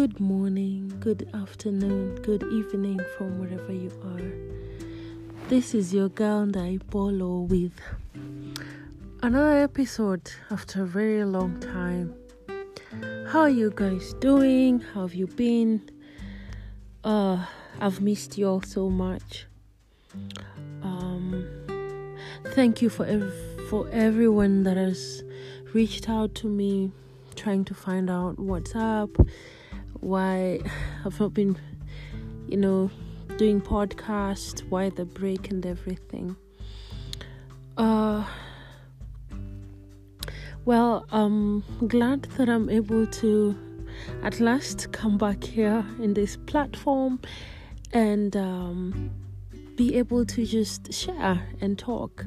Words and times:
good 0.00 0.18
morning, 0.18 0.90
good 0.98 1.28
afternoon, 1.34 2.14
good 2.22 2.42
evening 2.44 2.98
from 3.18 3.38
wherever 3.38 3.70
you 3.70 3.92
are. 4.02 4.32
This 5.50 5.74
is 5.74 5.92
your 5.92 6.08
girl 6.08 6.50
Polo 6.88 7.40
with 7.40 7.78
another 9.22 9.58
episode 9.58 10.32
after 10.50 10.84
a 10.84 10.86
very 10.86 11.22
long 11.22 11.60
time. 11.60 12.14
How 13.26 13.40
are 13.40 13.50
you 13.50 13.70
guys 13.76 14.14
doing? 14.20 14.80
How 14.80 15.02
have 15.02 15.14
you 15.14 15.26
been? 15.26 15.90
Uh, 17.04 17.44
I've 17.78 18.00
missed 18.00 18.38
you 18.38 18.48
all 18.48 18.62
so 18.62 18.88
much. 18.88 19.44
Um, 20.82 21.46
thank 22.54 22.80
you 22.80 22.88
for 22.88 23.04
ev- 23.04 23.68
for 23.68 23.86
everyone 23.92 24.62
that 24.62 24.78
has 24.78 25.22
reached 25.74 26.08
out 26.08 26.34
to 26.36 26.46
me 26.46 26.90
trying 27.36 27.66
to 27.66 27.74
find 27.74 28.08
out 28.08 28.38
what's 28.38 28.74
up, 28.74 29.10
why 30.00 30.60
I've 31.04 31.18
not 31.20 31.34
been, 31.34 31.56
you 32.48 32.56
know, 32.56 32.90
doing 33.36 33.60
podcast, 33.60 34.68
why 34.70 34.90
the 34.90 35.04
break 35.04 35.50
and 35.50 35.64
everything. 35.64 36.36
Uh, 37.76 38.24
well, 40.64 41.06
I'm 41.10 41.64
glad 41.88 42.24
that 42.36 42.48
I'm 42.48 42.68
able 42.68 43.06
to 43.06 43.56
at 44.22 44.40
last 44.40 44.92
come 44.92 45.18
back 45.18 45.42
here 45.42 45.84
in 46.00 46.14
this 46.14 46.36
platform 46.36 47.20
and 47.92 48.36
um, 48.36 49.10
be 49.76 49.96
able 49.96 50.24
to 50.26 50.44
just 50.44 50.92
share 50.92 51.42
and 51.60 51.78
talk. 51.78 52.26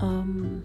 Um, 0.00 0.64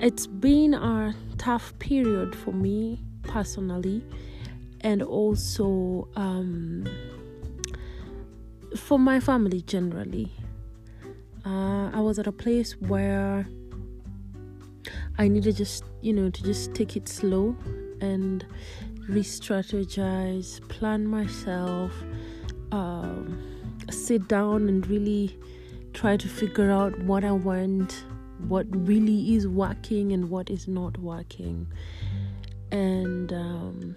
it's 0.00 0.26
been 0.26 0.74
a 0.74 1.14
tough 1.38 1.78
period 1.78 2.34
for 2.34 2.52
me 2.52 3.00
personally, 3.22 4.04
and 4.82 5.02
also 5.02 6.08
um, 6.16 6.86
for 8.76 8.98
my 8.98 9.20
family 9.20 9.62
generally. 9.62 10.32
Uh, 11.44 11.90
I 11.90 12.00
was 12.00 12.18
at 12.18 12.26
a 12.26 12.32
place 12.32 12.72
where 12.80 13.46
I 15.18 15.28
needed 15.28 15.56
just, 15.56 15.84
you 16.00 16.12
know, 16.12 16.30
to 16.30 16.42
just 16.42 16.74
take 16.74 16.96
it 16.96 17.08
slow 17.08 17.56
and 18.00 18.46
re 19.08 19.22
strategize, 19.22 20.66
plan 20.68 21.06
myself, 21.06 21.92
um, 22.70 23.42
sit 23.90 24.28
down 24.28 24.68
and 24.68 24.86
really 24.86 25.36
try 25.92 26.16
to 26.16 26.28
figure 26.28 26.70
out 26.70 26.98
what 27.00 27.24
I 27.24 27.32
want 27.32 28.04
what 28.48 28.66
really 28.70 29.34
is 29.34 29.46
working 29.46 30.12
and 30.12 30.28
what 30.30 30.50
is 30.50 30.66
not 30.66 30.98
working. 30.98 31.66
And 32.70 33.32
um, 33.32 33.96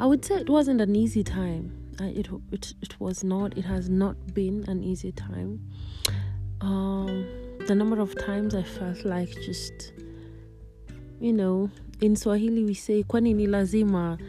I 0.00 0.06
would 0.06 0.24
say 0.24 0.36
it 0.36 0.48
wasn't 0.48 0.80
an 0.80 0.94
easy 0.94 1.24
time. 1.24 1.72
it, 2.00 2.28
it 2.52 2.74
it 2.80 3.00
was 3.00 3.24
not. 3.24 3.58
It 3.58 3.64
has 3.64 3.88
not 3.88 4.32
been 4.32 4.64
an 4.68 4.84
easy 4.84 5.10
time. 5.12 5.60
Um, 6.60 7.26
the 7.66 7.74
number 7.74 8.00
of 8.00 8.16
times 8.16 8.54
I 8.54 8.62
felt 8.62 9.04
like 9.04 9.30
just, 9.44 9.92
you 11.20 11.32
know, 11.32 11.70
in 12.00 12.14
Swahili 12.16 12.64
we 12.64 12.74
say 12.74 13.02
kwani 13.02 13.34
ni 13.34 13.46
lazima. 13.46 14.20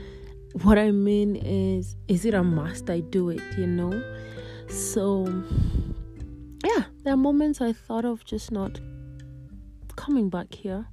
What 0.64 0.80
I 0.80 0.90
mean 0.90 1.36
is, 1.36 1.96
is 2.08 2.26
it 2.26 2.34
a 2.34 2.44
must 2.44 2.90
I 2.90 3.02
do 3.02 3.30
it? 3.30 3.42
You 3.56 3.68
know, 3.68 4.04
so 4.68 5.28
yeah, 6.66 6.86
there 7.04 7.14
are 7.14 7.18
moments 7.18 7.62
I 7.62 7.74
thought 7.74 8.06
of 8.06 8.26
just 8.26 8.52
not 8.52 8.80
coming 9.96 10.30
back 10.30 10.52
here. 10.54 10.88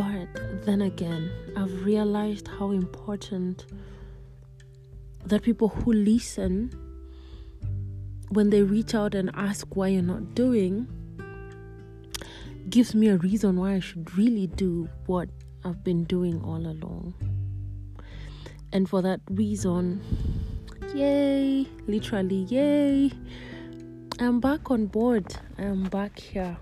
But 0.00 0.64
then 0.64 0.80
again, 0.80 1.30
I've 1.54 1.84
realized 1.84 2.48
how 2.48 2.70
important 2.70 3.66
that 5.26 5.42
people 5.42 5.68
who 5.68 5.92
listen, 5.92 6.72
when 8.30 8.48
they 8.48 8.62
reach 8.62 8.94
out 8.94 9.14
and 9.14 9.30
ask 9.34 9.76
why 9.76 9.88
you're 9.88 10.00
not 10.00 10.34
doing, 10.34 10.88
gives 12.70 12.94
me 12.94 13.08
a 13.08 13.18
reason 13.18 13.60
why 13.60 13.74
I 13.74 13.80
should 13.80 14.16
really 14.16 14.46
do 14.46 14.88
what 15.04 15.28
I've 15.66 15.84
been 15.84 16.04
doing 16.04 16.42
all 16.44 16.66
along. 16.66 17.12
And 18.72 18.88
for 18.88 19.02
that 19.02 19.20
reason, 19.28 20.00
yay, 20.94 21.66
literally, 21.86 22.46
yay. 22.48 23.12
I'm 24.18 24.40
back 24.40 24.70
on 24.70 24.86
board. 24.86 25.36
I'm 25.58 25.90
back 25.90 26.18
here 26.18 26.56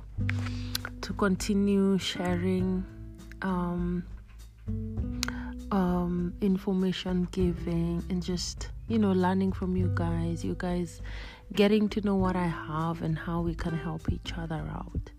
to 1.03 1.13
continue 1.13 1.99
sharing 1.99 2.85
um, 3.43 4.05
um, 5.71 6.35
information 6.41 7.29
giving 7.31 8.05
and 8.09 8.23
just, 8.23 8.71
you 8.89 8.99
know, 8.99 9.13
learning 9.13 9.53
from 9.53 9.77
you 9.77 9.91
guys. 9.95 10.45
You 10.45 10.55
guys 10.59 11.01
getting 11.53 11.89
to 11.91 12.01
know 12.01 12.17
what 12.17 12.37
I 12.37 12.47
have 12.47 13.03
and 13.03 13.19
how 13.19 13.41
we 13.41 13.55
can 13.55 13.77
help 13.77 14.11
each 14.11 14.33
other 14.37 14.65
out. 14.71 15.11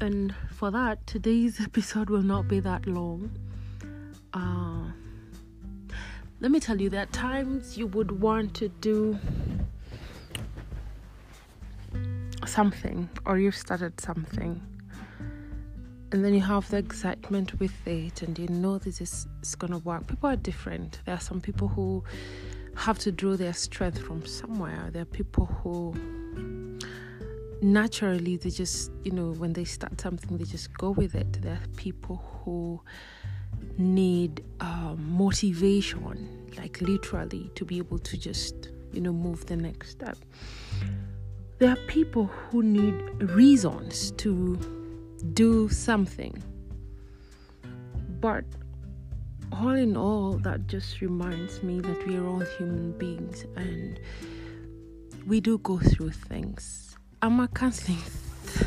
And 0.00 0.34
for 0.50 0.70
that, 0.70 1.06
today's 1.06 1.60
episode 1.64 2.10
will 2.10 2.22
not 2.22 2.48
be 2.48 2.60
that 2.60 2.86
long. 2.86 3.30
Uh, 4.32 4.90
let 6.40 6.50
me 6.50 6.58
tell 6.58 6.80
you, 6.80 6.90
there 6.90 7.02
are 7.02 7.06
times 7.06 7.78
you 7.78 7.86
would 7.88 8.20
want 8.20 8.54
to 8.54 8.68
do 8.68 9.18
something 12.46 13.08
or 13.24 13.38
you've 13.38 13.56
started 13.56 14.00
something 14.00 14.60
and 16.12 16.22
then 16.22 16.34
you 16.34 16.40
have 16.40 16.68
the 16.70 16.76
excitement 16.76 17.58
with 17.58 17.86
it 17.86 18.20
and 18.20 18.38
you 18.38 18.46
know 18.48 18.76
this 18.76 19.00
is, 19.00 19.26
going 19.58 19.72
to 19.72 19.78
work. 19.78 20.06
People 20.06 20.28
are 20.28 20.36
different. 20.36 21.00
There 21.06 21.14
are 21.14 21.20
some 21.20 21.40
people 21.40 21.68
who 21.68 22.04
have 22.76 22.98
to 23.00 23.10
draw 23.10 23.36
their 23.36 23.54
strength 23.54 23.98
from 23.98 24.26
somewhere. 24.26 24.90
There 24.92 25.02
are 25.02 25.06
people 25.06 25.46
who 25.46 25.94
naturally 27.62 28.36
they 28.36 28.50
just 28.50 28.90
you 29.04 29.12
know 29.12 29.30
when 29.32 29.52
they 29.52 29.64
start 29.64 30.00
something 30.00 30.36
they 30.36 30.44
just 30.44 30.76
go 30.76 30.90
with 30.90 31.14
it. 31.14 31.40
There 31.40 31.54
are 31.54 31.68
people 31.76 32.16
who 32.44 32.80
need 33.78 34.44
um, 34.60 34.98
motivation 35.16 36.28
like 36.58 36.80
literally 36.82 37.50
to 37.54 37.64
be 37.64 37.78
able 37.78 37.98
to 37.98 38.18
just 38.18 38.68
you 38.92 39.00
know 39.00 39.12
move 39.12 39.46
the 39.46 39.56
next 39.56 39.90
step. 39.90 40.18
There 41.58 41.70
are 41.70 41.86
people 41.86 42.26
who 42.26 42.62
need 42.62 42.94
reasons 43.30 44.10
to 44.18 44.81
do 45.34 45.68
something. 45.68 46.42
But 48.20 48.44
all 49.50 49.70
in 49.70 49.96
all, 49.96 50.38
that 50.38 50.66
just 50.66 51.00
reminds 51.00 51.62
me 51.62 51.80
that 51.80 52.06
we 52.06 52.16
are 52.16 52.26
all 52.26 52.40
human 52.58 52.92
beings 52.98 53.44
and 53.56 53.98
we 55.26 55.40
do 55.40 55.58
go 55.58 55.78
through 55.78 56.10
things. 56.10 56.96
I'm 57.20 57.38
a 57.40 57.48
counseling 57.48 57.98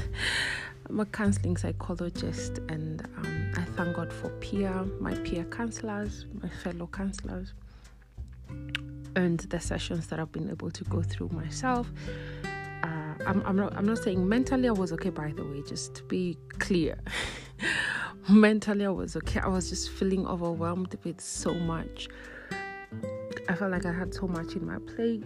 I'm 0.90 1.00
a 1.00 1.06
counseling 1.06 1.58
psychologist 1.58 2.60
and 2.70 3.02
um, 3.18 3.52
I 3.58 3.64
thank 3.76 3.96
God 3.96 4.14
for 4.14 4.30
peer, 4.40 4.72
my 5.00 5.14
peer 5.16 5.44
counselors, 5.46 6.26
my 6.42 6.48
fellow 6.48 6.88
counselors, 6.88 7.54
and 9.16 9.40
the 9.40 9.60
sessions 9.60 10.08
that 10.08 10.20
I've 10.20 10.32
been 10.32 10.50
able 10.50 10.70
to 10.70 10.84
go 10.86 11.02
through 11.02 11.30
myself 11.30 11.90
I'm, 13.26 13.42
I'm 13.46 13.56
not 13.56 13.76
I'm 13.76 13.86
not 13.86 14.00
saying 14.00 14.28
mentally 14.28 14.68
I 14.68 14.72
was 14.72 14.92
okay 14.94 15.10
by 15.10 15.32
the 15.32 15.44
way 15.44 15.62
just 15.68 15.96
to 15.96 16.04
be 16.04 16.38
clear. 16.60 16.98
Mentally 18.30 18.86
I 18.86 18.90
was 18.90 19.16
okay. 19.16 19.40
I 19.40 19.48
was 19.48 19.70
just 19.70 19.92
feeling 19.92 20.26
overwhelmed 20.26 20.98
with 21.04 21.22
so 21.22 21.54
much. 21.54 22.08
I 23.48 23.54
felt 23.54 23.72
like 23.72 23.86
I 23.86 23.94
had 23.94 24.14
so 24.14 24.28
much 24.28 24.56
in 24.56 24.66
my 24.66 24.80
plate 24.80 25.26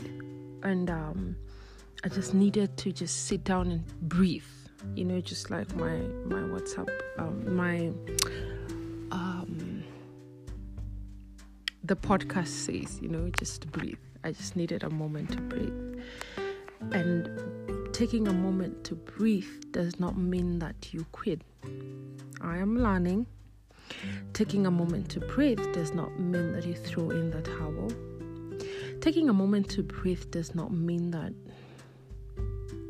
and 0.64 0.90
um, 0.90 1.38
I 2.04 2.10
just 2.10 2.34
needed 2.34 2.76
to 2.78 2.92
just 2.92 3.28
sit 3.28 3.46
down 3.46 3.72
and 3.72 4.10
breathe. 4.10 4.44
You 4.96 5.06
know 5.06 5.22
just 5.22 5.50
like 5.50 5.74
my 5.76 5.98
my 6.26 6.42
WhatsApp 6.42 6.90
um, 7.18 7.56
my 7.56 7.92
um, 9.12 9.84
the 11.84 11.96
podcast 11.96 12.48
says 12.48 13.00
you 13.02 13.08
know 13.08 13.30
just 13.40 13.72
breathe. 13.72 13.98
I 14.24 14.34
just 14.34 14.56
needed 14.58 14.84
a 14.84 14.90
moment 14.90 15.32
to 15.32 15.38
breathe 15.38 16.04
and 16.92 17.30
taking 17.94 18.28
a 18.28 18.34
moment 18.34 18.84
to 18.86 18.96
breathe 18.96 19.72
does 19.72 20.00
not 20.00 20.18
mean 20.18 20.60
that 20.60 20.94
you 20.94 21.06
quit. 21.12 21.42
I 22.42 22.58
am 22.58 22.78
learning. 22.78 23.28
Taking 24.34 24.66
a 24.66 24.72
moment 24.72 25.10
to 25.10 25.20
breathe 25.20 25.62
does 25.74 25.94
not 25.94 26.20
mean 26.20 26.54
that 26.54 26.66
you 26.66 26.76
throw 26.76 27.10
in 27.10 27.32
the 27.32 27.42
towel. 27.42 27.92
Taking 29.02 29.30
a 29.30 29.34
moment 29.34 29.70
to 29.72 29.84
breathe 29.84 30.30
does 30.32 30.56
not 30.56 30.72
mean 30.72 31.12
that 31.12 31.34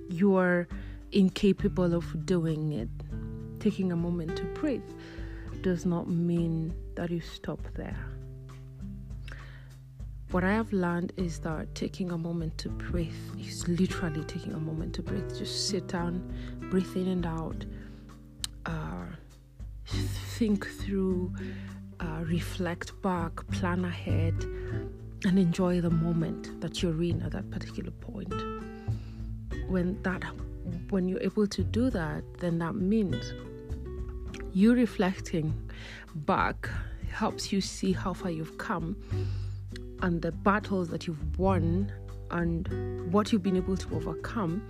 you 0.10 0.36
are 0.36 0.68
incapable 1.12 1.94
of 1.94 2.26
doing 2.26 2.74
it. 2.74 2.90
Taking 3.60 3.92
a 3.92 3.96
moment 3.96 4.36
to 4.38 4.44
breathe 4.44 4.90
does 5.62 5.86
not 5.86 6.10
mean 6.10 6.74
that 6.96 7.10
you 7.10 7.22
stop 7.22 7.60
there. 7.76 8.09
What 10.32 10.44
I 10.44 10.52
have 10.52 10.72
learned 10.72 11.14
is 11.18 11.40
that 11.40 11.74
taking 11.74 12.12
a 12.12 12.18
moment 12.18 12.56
to 12.60 12.70
breathe 12.70 13.12
is 13.40 13.68
literally 13.68 14.24
taking 14.26 14.54
a 14.54 14.60
moment 14.60 14.94
to 14.96 15.02
breathe. 15.02 15.36
Just 15.36 15.70
sit 15.70 15.88
down, 15.88 16.22
breathe 16.70 16.96
in 16.96 17.08
and 17.08 17.26
out. 17.26 17.66
Uh, 18.68 19.06
think 19.86 20.68
through, 20.68 21.34
uh, 22.00 22.20
reflect 22.26 23.02
back, 23.02 23.48
plan 23.48 23.84
ahead, 23.86 24.36
and 25.26 25.40
enjoy 25.40 25.82
the 25.82 25.90
moment 25.90 26.62
that 26.62 26.84
you're 26.84 27.02
in 27.02 27.24
at 27.24 27.32
that 27.32 27.50
particular 27.50 27.90
point. 27.90 28.32
When 29.68 30.00
that, 30.04 30.24
when 30.92 31.08
you're 31.08 31.24
able 31.24 31.48
to 31.48 31.64
do 31.64 31.90
that, 31.90 32.24
then 32.38 32.60
that 32.60 32.76
means 32.76 33.34
you 34.54 34.76
reflecting 34.76 35.56
back 36.14 36.70
helps 37.10 37.52
you 37.52 37.62
see 37.62 37.94
how 37.94 38.14
far 38.14 38.30
you've 38.30 38.60
come 38.60 38.96
and 40.02 40.22
the 40.22 40.32
battles 40.32 40.90
that 40.90 41.08
you've 41.08 41.38
won 41.38 41.92
and 42.32 43.12
what 43.12 43.32
you've 43.32 43.44
been 43.44 43.58
able 43.58 43.78
to 43.78 43.96
overcome. 43.96 44.62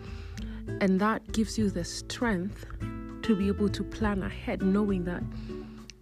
And 0.82 1.00
that 1.00 1.32
gives 1.32 1.58
you 1.58 1.70
the 1.70 1.84
strength 1.84 2.66
to 3.24 3.36
be 3.36 3.48
able 3.48 3.70
to 3.70 3.84
plan 3.84 4.24
ahead, 4.24 4.62
knowing 4.62 5.04
that 5.06 5.24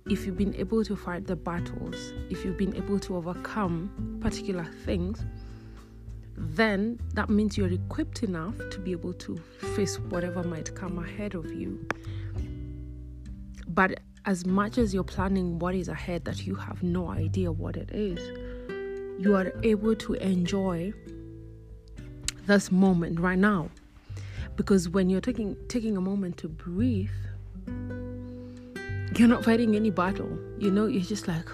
if 0.10 0.26
you've 0.26 0.38
been 0.38 0.56
able 0.56 0.84
to 0.86 0.96
fight 0.96 1.28
the 1.28 1.36
battles, 1.36 2.14
if 2.30 2.46
you've 2.46 2.58
been 2.58 2.76
able 2.76 3.00
to 3.00 3.18
overcome 3.18 4.20
particular 4.22 4.66
things, 4.86 5.26
then 6.38 7.00
that 7.14 7.30
means 7.30 7.58
you're 7.58 7.72
equipped 7.72 8.24
enough 8.24 8.56
to 8.72 8.80
be 8.80 8.92
able 8.92 9.14
to 9.14 9.38
face 9.76 10.00
whatever 10.00 10.44
might 10.44 10.74
come 10.76 11.00
ahead 11.00 11.34
of 11.34 11.52
you. 11.52 11.86
But 13.68 14.00
as 14.26 14.46
much 14.46 14.78
as 14.78 14.94
you're 14.94 15.04
planning 15.04 15.58
what 15.60 15.74
is 15.74 15.88
ahead 15.88 16.26
that 16.26 16.46
you 16.46 16.56
have 16.56 16.84
no 16.84 17.10
idea 17.10 17.52
what 17.52 17.76
it 17.76 17.90
is, 17.92 18.20
you 19.20 19.36
are 19.36 19.52
able 19.64 19.96
to 19.96 20.14
enjoy 20.14 20.94
this 22.46 22.72
moment 22.72 23.20
right 23.20 23.38
now. 23.38 23.70
Because 24.56 24.90
when 24.90 25.10
you're 25.10 25.22
taking 25.22 25.56
taking 25.68 25.98
a 25.98 26.02
moment 26.02 26.38
to 26.38 26.48
breathe, 26.48 27.10
you're 29.16 29.28
not 29.28 29.44
fighting 29.44 29.76
any 29.76 29.92
battle. 29.92 30.38
You 30.58 30.72
know, 30.72 30.88
you're 30.88 31.04
just 31.04 31.28
like, 31.28 31.48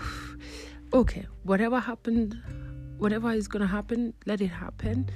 okay, 0.93 1.25
whatever 1.43 1.79
happened, 1.79 2.37
whatever 2.97 3.31
is 3.31 3.47
gonna 3.47 3.67
happen, 3.67 4.13
let 4.25 4.41
it 4.41 4.47
happen. 4.47 5.09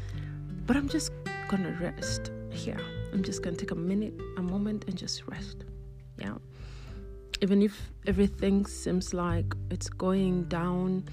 But 0.65 0.75
I'm 0.75 0.89
just 0.89 1.11
gonna 1.47 1.77
rest 1.81 2.31
here. 2.49 2.79
I'm 3.13 3.23
just 3.23 3.41
gonna 3.41 3.55
take 3.55 3.71
a 3.71 3.75
minute, 3.75 4.13
a 4.37 4.41
moment, 4.41 4.85
and 4.87 4.97
just 4.97 5.25
rest. 5.27 5.63
Yeah. 6.19 6.35
Even 7.41 7.61
if 7.61 7.91
everything 8.05 8.65
seems 8.65 9.13
like 9.13 9.53
it's 9.69 9.89
going 9.89 10.45
down, 10.45 11.05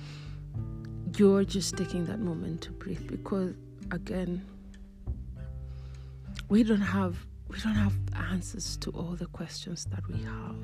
you're 1.16 1.44
just 1.44 1.76
taking 1.76 2.04
that 2.06 2.18
moment 2.18 2.62
to 2.62 2.72
breathe 2.72 3.06
because 3.06 3.54
again 3.90 4.44
we 6.48 6.62
don't 6.62 6.80
have 6.80 7.16
we 7.48 7.58
don't 7.60 7.74
have 7.74 7.94
answers 8.30 8.76
to 8.78 8.90
all 8.90 9.14
the 9.16 9.26
questions 9.26 9.84
that 9.86 10.06
we 10.08 10.22
have. 10.24 10.56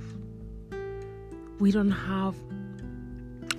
We 1.60 1.70
don't 1.70 1.90
have 1.90 2.34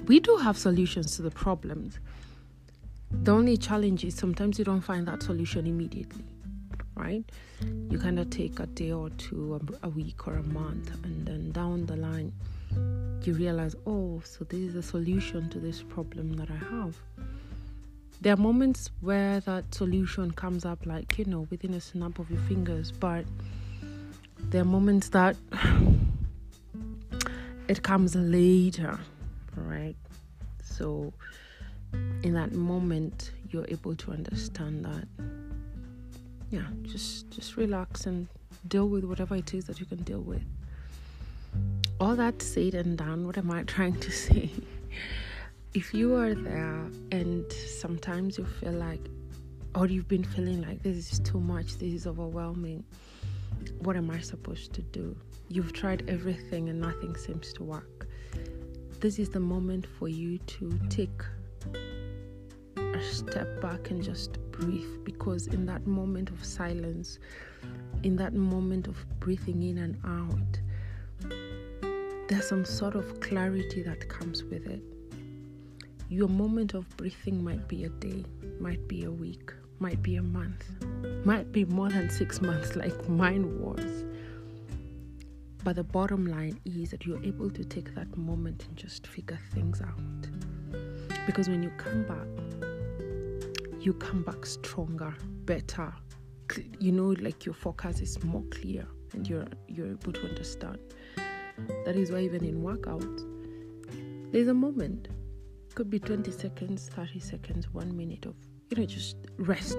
we 0.07 0.19
do 0.19 0.35
have 0.37 0.57
solutions 0.57 1.15
to 1.15 1.21
the 1.21 1.31
problems. 1.31 1.99
The 3.11 3.31
only 3.31 3.57
challenge 3.57 4.03
is 4.03 4.15
sometimes 4.15 4.57
you 4.57 4.65
don't 4.65 4.81
find 4.81 5.07
that 5.07 5.23
solution 5.23 5.67
immediately 5.67 6.25
right? 6.95 7.23
You 7.89 7.97
kind 7.99 8.19
of 8.19 8.29
take 8.29 8.59
a 8.59 8.67
day 8.67 8.91
or 8.91 9.09
two 9.11 9.59
a, 9.83 9.87
a 9.87 9.89
week 9.89 10.27
or 10.27 10.35
a 10.35 10.43
month 10.43 10.91
and 11.03 11.25
then 11.25 11.51
down 11.51 11.85
the 11.85 11.95
line 11.95 12.31
you 13.27 13.33
realize, 13.33 13.75
oh, 13.85 14.21
so 14.23 14.43
this 14.45 14.59
is 14.59 14.75
a 14.75 14.83
solution 14.83 15.49
to 15.49 15.59
this 15.59 15.83
problem 15.83 16.33
that 16.33 16.49
I 16.49 16.55
have. 16.55 16.95
There 18.21 18.33
are 18.33 18.37
moments 18.37 18.89
where 19.01 19.39
that 19.41 19.73
solution 19.73 20.31
comes 20.31 20.65
up, 20.65 20.85
like, 20.85 21.17
you 21.17 21.25
know, 21.25 21.47
within 21.49 21.73
a 21.73 21.81
snap 21.81 22.19
of 22.19 22.29
your 22.29 22.41
fingers, 22.41 22.91
but 22.91 23.25
there 24.49 24.61
are 24.61 24.65
moments 24.65 25.09
that 25.09 25.35
it 27.67 27.83
comes 27.83 28.15
later, 28.15 28.99
right? 29.55 29.95
So, 30.63 31.13
in 32.23 32.33
that 32.33 32.53
moment, 32.53 33.31
you're 33.49 33.65
able 33.67 33.95
to 33.95 34.11
understand 34.11 34.85
that, 34.85 35.07
yeah, 36.51 36.67
just 36.83 37.29
just 37.31 37.57
relax 37.57 38.05
and 38.05 38.27
deal 38.67 38.87
with 38.87 39.03
whatever 39.03 39.35
it 39.35 39.53
is 39.53 39.65
that 39.65 39.79
you 39.79 39.85
can 39.85 40.03
deal 40.03 40.21
with 40.21 40.43
all 42.01 42.15
that 42.15 42.41
said 42.41 42.73
and 42.73 42.97
done, 42.97 43.27
what 43.27 43.37
am 43.37 43.51
I 43.51 43.61
trying 43.75 43.99
to 43.99 44.11
say? 44.11 44.49
if 45.75 45.93
you 45.93 46.15
are 46.15 46.33
there 46.33 46.83
and 47.11 47.49
sometimes 47.53 48.39
you 48.39 48.45
feel 48.45 48.73
like, 48.73 49.07
or 49.75 49.85
you've 49.85 50.07
been 50.07 50.23
feeling 50.23 50.63
like 50.63 50.81
this 50.81 51.13
is 51.13 51.19
too 51.19 51.39
much, 51.39 51.77
this 51.77 51.93
is 51.93 52.07
overwhelming, 52.07 52.83
what 53.83 53.95
am 53.95 54.09
I 54.09 54.19
supposed 54.19 54.73
to 54.73 54.81
do? 54.81 55.15
You've 55.47 55.73
tried 55.73 56.09
everything 56.09 56.69
and 56.69 56.81
nothing 56.81 57.15
seems 57.15 57.53
to 57.53 57.63
work. 57.63 58.07
This 58.99 59.19
is 59.19 59.29
the 59.29 59.39
moment 59.39 59.85
for 59.99 60.07
you 60.07 60.39
to 60.39 60.79
take 60.89 61.21
a 62.77 63.01
step 63.01 63.61
back 63.61 63.91
and 63.91 64.03
just 64.03 64.39
breathe 64.51 65.03
because 65.03 65.47
in 65.47 65.67
that 65.67 65.85
moment 65.85 66.31
of 66.31 66.43
silence, 66.43 67.19
in 68.01 68.15
that 68.15 68.33
moment 68.33 68.87
of 68.87 69.05
breathing 69.19 69.61
in 69.61 69.77
and 69.77 69.97
out, 70.03 70.60
there's 72.31 72.47
some 72.47 72.63
sort 72.63 72.95
of 72.95 73.19
clarity 73.19 73.83
that 73.83 74.07
comes 74.07 74.41
with 74.41 74.65
it. 74.65 74.81
Your 76.07 76.29
moment 76.29 76.73
of 76.73 76.87
breathing 76.95 77.43
might 77.43 77.67
be 77.67 77.83
a 77.83 77.89
day, 77.89 78.23
might 78.57 78.87
be 78.87 79.03
a 79.03 79.11
week, 79.11 79.51
might 79.79 80.01
be 80.01 80.15
a 80.15 80.23
month, 80.23 80.63
might 81.25 81.51
be 81.51 81.65
more 81.65 81.89
than 81.89 82.09
six 82.09 82.39
months, 82.41 82.75
like 82.77 83.09
mine 83.09 83.59
was. 83.59 84.05
But 85.65 85.75
the 85.75 85.83
bottom 85.83 86.25
line 86.25 86.57
is 86.63 86.91
that 86.91 87.05
you're 87.05 87.21
able 87.21 87.49
to 87.49 87.65
take 87.65 87.93
that 87.95 88.15
moment 88.15 88.63
and 88.65 88.77
just 88.77 89.07
figure 89.07 89.39
things 89.53 89.81
out. 89.81 90.29
Because 91.25 91.49
when 91.49 91.61
you 91.61 91.71
come 91.71 92.05
back, 92.05 92.27
you 93.81 93.91
come 93.93 94.23
back 94.23 94.45
stronger, 94.45 95.13
better. 95.43 95.93
You 96.79 96.93
know, 96.93 97.13
like 97.21 97.45
your 97.45 97.55
focus 97.55 97.99
is 97.99 98.23
more 98.23 98.43
clear 98.51 98.87
and 99.11 99.27
you're 99.27 99.47
you're 99.67 99.91
able 99.91 100.13
to 100.13 100.29
understand. 100.29 100.79
That 101.85 101.95
is 101.95 102.11
why 102.11 102.19
even 102.19 102.45
in 102.45 102.61
workouts, 102.61 103.25
there's 104.31 104.47
a 104.47 104.53
moment. 104.53 105.07
Could 105.73 105.89
be 105.89 105.99
20 105.99 106.31
seconds, 106.31 106.89
30 106.93 107.19
seconds, 107.19 107.69
one 107.73 107.95
minute 107.95 108.25
of, 108.25 108.35
you 108.69 108.77
know, 108.77 108.85
just 108.85 109.15
rest. 109.37 109.77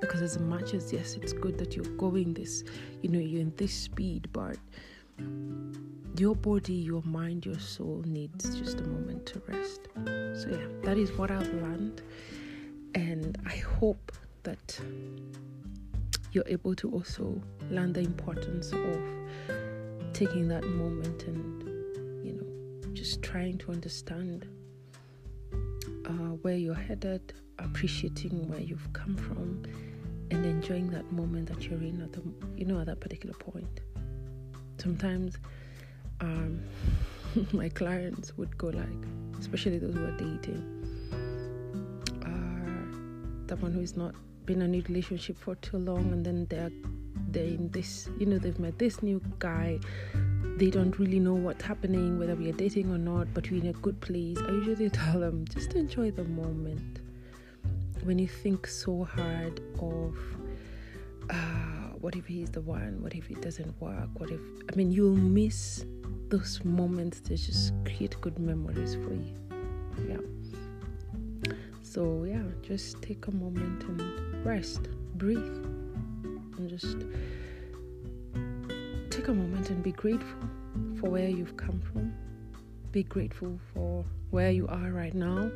Because 0.00 0.22
as 0.22 0.38
much 0.38 0.74
as 0.74 0.92
yes, 0.92 1.14
it's 1.14 1.32
good 1.32 1.58
that 1.58 1.74
you're 1.74 1.96
going 1.96 2.34
this, 2.34 2.62
you 3.02 3.08
know, 3.08 3.18
you're 3.18 3.40
in 3.40 3.52
this 3.56 3.72
speed, 3.72 4.28
but 4.32 4.56
your 6.16 6.36
body, 6.36 6.74
your 6.74 7.02
mind, 7.02 7.44
your 7.44 7.58
soul 7.58 8.02
needs 8.06 8.58
just 8.58 8.80
a 8.80 8.84
moment 8.84 9.26
to 9.26 9.42
rest. 9.48 9.88
So 10.04 10.48
yeah, 10.50 10.66
that 10.82 10.96
is 10.96 11.10
what 11.12 11.30
I've 11.30 11.52
learned. 11.54 12.02
And 12.94 13.36
I 13.46 13.56
hope 13.56 14.12
that 14.44 14.78
you're 16.32 16.46
able 16.46 16.74
to 16.76 16.90
also 16.90 17.40
learn 17.70 17.92
the 17.92 18.00
importance 18.00 18.72
of 18.72 19.00
taking 20.14 20.46
that 20.46 20.64
moment 20.64 21.24
and, 21.24 21.62
you 22.24 22.32
know, 22.32 22.92
just 22.94 23.20
trying 23.20 23.58
to 23.58 23.72
understand 23.72 24.46
uh, 26.06 26.36
where 26.42 26.56
you're 26.56 26.72
headed, 26.72 27.32
appreciating 27.58 28.48
where 28.48 28.60
you've 28.60 28.92
come 28.92 29.16
from, 29.16 29.64
and 30.30 30.46
enjoying 30.46 30.88
that 30.88 31.10
moment 31.10 31.48
that 31.48 31.64
you're 31.64 31.82
in 31.82 32.00
at 32.00 32.12
the, 32.12 32.22
you 32.56 32.64
know, 32.64 32.78
at 32.78 32.86
that 32.86 33.00
particular 33.00 33.34
point. 33.34 33.80
Sometimes, 34.78 35.36
um, 36.20 36.62
my 37.52 37.68
clients 37.68 38.36
would 38.36 38.56
go 38.56 38.68
like, 38.68 38.86
especially 39.40 39.78
those 39.78 39.94
who 39.94 40.04
are 40.04 40.16
dating, 40.16 40.62
uh, 42.22 43.46
the 43.48 43.56
one 43.56 43.72
who 43.72 43.80
is 43.80 43.96
not 43.96 44.14
been 44.46 44.62
in 44.62 44.74
a 44.76 44.80
relationship 44.82 45.36
for 45.36 45.56
too 45.56 45.78
long, 45.78 46.12
and 46.12 46.24
then 46.24 46.46
they're 46.50 46.70
they're 47.34 47.44
in 47.44 47.68
this, 47.70 48.08
you 48.18 48.26
know, 48.26 48.38
they've 48.38 48.58
met 48.58 48.78
this 48.78 49.02
new 49.02 49.20
guy. 49.38 49.78
They 50.56 50.70
don't 50.70 50.96
really 50.98 51.18
know 51.18 51.34
what's 51.34 51.64
happening, 51.64 52.18
whether 52.18 52.36
we 52.36 52.48
are 52.48 52.52
dating 52.52 52.90
or 52.90 52.98
not, 52.98 53.34
but 53.34 53.50
we're 53.50 53.60
in 53.60 53.66
a 53.66 53.72
good 53.72 54.00
place. 54.00 54.38
I 54.38 54.52
usually 54.52 54.88
tell 55.02 55.20
them 55.20 55.44
just 55.52 55.74
enjoy 55.74 56.12
the 56.12 56.24
moment. 56.24 57.00
When 58.04 58.18
you 58.18 58.28
think 58.28 58.66
so 58.66 59.04
hard 59.04 59.60
of, 59.80 60.16
uh, 61.28 61.96
what 62.00 62.14
if 62.16 62.26
he's 62.26 62.50
the 62.50 62.60
one? 62.60 63.02
What 63.02 63.14
if 63.14 63.30
it 63.30 63.42
doesn't 63.42 63.80
work? 63.80 64.08
What 64.18 64.30
if, 64.30 64.40
I 64.72 64.76
mean, 64.76 64.92
you'll 64.92 65.16
miss 65.16 65.84
those 66.28 66.60
moments 66.64 67.20
that 67.20 67.36
just 67.36 67.72
create 67.84 68.20
good 68.20 68.38
memories 68.38 68.94
for 68.94 69.12
you. 69.12 69.34
Yeah. 70.08 71.52
So, 71.82 72.24
yeah, 72.24 72.42
just 72.62 73.02
take 73.02 73.26
a 73.26 73.32
moment 73.32 73.82
and 73.84 74.44
rest, 74.44 74.88
breathe 75.16 75.73
just 76.76 76.96
take 79.10 79.28
a 79.28 79.32
moment 79.32 79.70
and 79.70 79.80
be 79.80 79.92
grateful 79.92 80.48
for 80.98 81.08
where 81.08 81.28
you've 81.28 81.56
come 81.56 81.80
from. 81.92 82.12
Be 82.90 83.04
grateful 83.04 83.60
for 83.72 84.04
where 84.30 84.50
you 84.50 84.66
are 84.66 84.90
right 84.90 85.14
now 85.14 85.52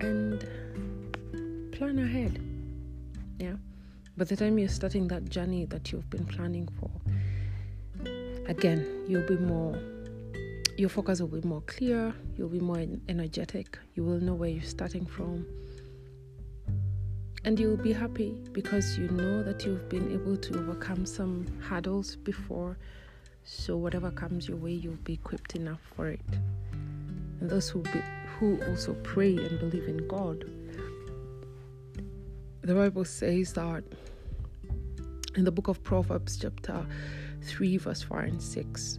and 0.00 0.44
plan 1.70 2.00
ahead. 2.00 2.40
Yeah. 3.38 3.54
By 4.16 4.24
the 4.24 4.34
time 4.34 4.58
you're 4.58 4.68
starting 4.68 5.06
that 5.08 5.28
journey 5.28 5.66
that 5.66 5.92
you've 5.92 6.10
been 6.10 6.24
planning 6.24 6.68
for, 6.80 6.90
again, 8.48 9.04
you'll 9.06 9.28
be 9.28 9.36
more, 9.36 9.78
your 10.76 10.88
focus 10.88 11.20
will 11.20 11.28
be 11.28 11.46
more 11.46 11.60
clear, 11.60 12.12
you'll 12.36 12.48
be 12.48 12.58
more 12.58 12.84
energetic, 13.08 13.78
you 13.94 14.02
will 14.02 14.18
know 14.18 14.34
where 14.34 14.48
you're 14.48 14.62
starting 14.64 15.06
from. 15.06 15.46
And 17.46 17.60
you'll 17.60 17.76
be 17.76 17.92
happy 17.92 18.34
because 18.50 18.98
you 18.98 19.06
know 19.06 19.40
that 19.44 19.64
you've 19.64 19.88
been 19.88 20.12
able 20.12 20.36
to 20.36 20.58
overcome 20.58 21.06
some 21.06 21.46
hurdles 21.60 22.16
before. 22.16 22.76
So, 23.44 23.76
whatever 23.76 24.10
comes 24.10 24.48
your 24.48 24.56
way, 24.56 24.72
you'll 24.72 24.96
be 25.04 25.12
equipped 25.12 25.54
enough 25.54 25.78
for 25.94 26.08
it. 26.08 26.20
And 27.40 27.48
those 27.48 27.68
who, 27.68 27.82
be, 27.82 28.02
who 28.40 28.60
also 28.64 28.94
pray 29.04 29.36
and 29.36 29.60
believe 29.60 29.86
in 29.86 30.08
God, 30.08 30.44
the 32.62 32.74
Bible 32.74 33.04
says 33.04 33.52
that 33.52 33.84
in 35.36 35.44
the 35.44 35.52
book 35.52 35.68
of 35.68 35.80
Proverbs, 35.84 36.38
chapter 36.38 36.84
3, 37.42 37.76
verse 37.76 38.02
4 38.02 38.20
and 38.22 38.42
6. 38.42 38.98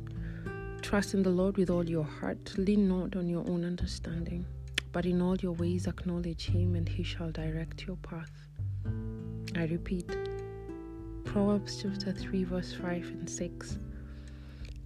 Trust 0.82 1.14
in 1.14 1.22
the 1.22 1.30
Lord 1.30 1.58
with 1.58 1.70
all 1.70 1.90
your 1.90 2.06
heart, 2.06 2.58
lean 2.58 2.88
not 2.88 3.18
on 3.18 3.28
your 3.28 3.46
own 3.50 3.66
understanding, 3.66 4.46
but 4.98 5.06
in 5.06 5.22
all 5.22 5.36
your 5.36 5.52
ways 5.52 5.86
acknowledge 5.86 6.48
Him, 6.48 6.74
and 6.74 6.90
He 6.90 7.04
shall 7.04 7.30
direct 7.30 7.86
your 7.86 7.98
path. 7.98 8.32
I 9.56 9.66
repeat, 9.66 10.10
Proverbs 11.24 11.84
chapter 11.84 12.12
3, 12.12 12.44
verse 12.46 12.74
5 12.74 13.04
and 13.04 13.30
6. 13.30 13.78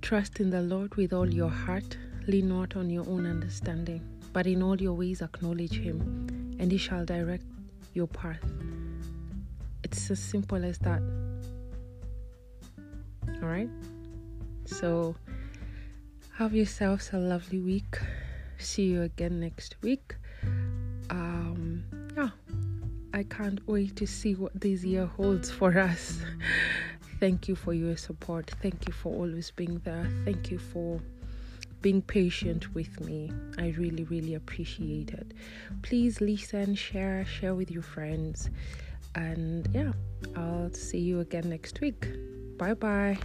Trust 0.02 0.42
in 0.42 0.50
the 0.50 0.64
Lord 0.64 0.94
with 0.96 1.14
all 1.14 1.34
your 1.34 1.48
heart, 1.48 1.98
lean 2.28 2.50
not 2.50 2.76
on 2.76 2.90
your 2.90 3.08
own 3.08 3.26
understanding, 3.26 4.02
but 4.34 4.48
in 4.48 4.62
all 4.62 4.76
your 4.82 4.92
ways 4.92 5.22
acknowledge 5.22 5.80
Him, 5.80 6.02
and 6.60 6.70
He 6.70 6.78
shall 6.78 7.06
direct 7.06 7.46
your 7.94 8.08
path. 8.08 8.44
It's 9.86 10.12
as 10.12 10.20
simple 10.20 10.66
as 10.66 10.78
that. 10.80 11.02
All 13.42 13.48
right. 13.48 13.70
So, 14.66 15.16
have 16.34 16.54
yourselves 16.54 17.12
a 17.14 17.18
lovely 17.18 17.62
week. 17.62 17.98
See 18.62 18.84
you 18.84 19.02
again 19.02 19.40
next 19.40 19.76
week. 19.82 20.16
Um, 21.10 21.84
yeah, 22.16 22.30
I 23.14 23.24
can't 23.24 23.60
wait 23.68 23.96
to 23.98 24.06
see 24.06 24.36
what 24.36 24.60
this 24.60 24.84
year 24.84 25.06
holds 25.06 25.50
for 25.50 25.78
us. 25.78 26.20
Thank 27.20 27.48
you 27.48 27.56
for 27.56 27.74
your 27.74 27.98
support. 27.98 28.52
Thank 28.62 28.88
you 28.88 28.94
for 28.94 29.14
always 29.14 29.52
being 29.52 29.82
there. 29.84 30.08
Thank 30.26 30.52
you 30.52 30.60
for 30.60 31.00
being 31.82 32.02
patient 32.02 32.74
with 32.76 33.00
me. 33.02 33.32
I 33.58 33.70
really, 33.78 34.04
really 34.06 34.36
appreciate 34.36 35.12
it. 35.12 35.34
Please 35.82 36.22
listen, 36.22 36.76
share, 36.76 37.26
share 37.26 37.56
with 37.56 37.72
your 37.72 37.84
friends. 37.84 38.50
And 39.16 39.68
yeah, 39.74 39.92
I'll 40.36 40.72
see 40.74 41.00
you 41.00 41.20
again 41.20 41.50
next 41.50 41.82
week. 41.82 42.08
Bye 42.58 42.76
bye. 42.76 43.18